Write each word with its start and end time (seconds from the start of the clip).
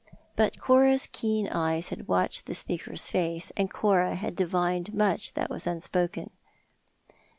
But 0.35 0.59
Cora's 0.59 1.07
keen 1.11 1.47
eyes 1.47 1.89
had 1.89 2.07
watched 2.07 2.47
the 2.47 2.55
speaker's 2.55 3.07
face, 3.07 3.51
and 3.55 3.69
Cora 3.69 4.15
had 4.15 4.35
divined 4.35 4.95
much 4.95 5.35
that 5.35 5.51
was 5.51 5.67
unspoken. 5.67 6.31